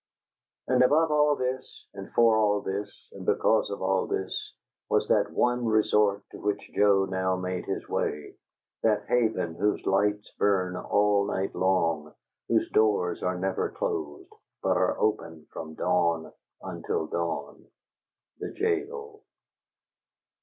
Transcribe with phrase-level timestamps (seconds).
[0.67, 4.53] And above all this, and for all this, and because of all this,
[4.89, 8.33] was that one resort to which Joe now made his way;
[8.81, 12.15] that haven whose lights burn all night long,
[12.47, 14.33] whose doors are never closed,
[14.63, 16.33] but are open from dawn
[16.63, 17.67] until dawn
[18.39, 19.21] the jail.